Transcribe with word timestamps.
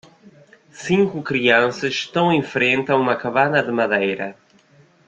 Cinco 0.73 1.21
crianças 1.21 1.93
estão 1.93 2.31
em 2.33 2.41
frente 2.41 2.91
a 2.91 2.95
uma 2.95 3.15
cabana 3.15 3.61
de 3.61 3.69
madeira. 3.71 4.35